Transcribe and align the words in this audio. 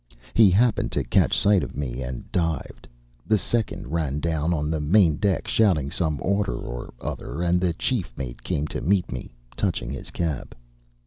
He 0.33 0.49
happened 0.49 0.91
to 0.93 1.03
catch 1.03 1.37
sight 1.37 1.61
of 1.61 1.77
me 1.77 2.01
and 2.01 2.31
dived, 2.31 2.87
the 3.23 3.37
second 3.37 3.85
ran 3.89 4.19
down 4.19 4.51
on 4.51 4.71
the 4.71 4.79
main 4.79 5.17
deck 5.17 5.47
shouting 5.47 5.91
some 5.91 6.17
order 6.23 6.55
or 6.57 6.91
other, 6.99 7.43
and 7.43 7.61
the 7.61 7.73
chief 7.73 8.17
mate 8.17 8.41
came 8.41 8.65
to 8.69 8.81
meet 8.81 9.11
me, 9.11 9.29
touching 9.55 9.91
his 9.91 10.09
cap. 10.09 10.55